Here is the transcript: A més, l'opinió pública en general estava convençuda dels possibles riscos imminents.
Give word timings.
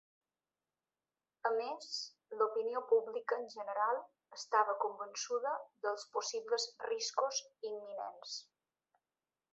A 1.49 1.51
més, 1.57 1.89
l'opinió 2.39 2.81
pública 2.93 3.37
en 3.41 3.45
general 3.55 4.01
estava 4.39 4.77
convençuda 4.87 5.55
dels 5.87 6.09
possibles 6.17 6.69
riscos 6.89 7.43
imminents. 7.73 8.37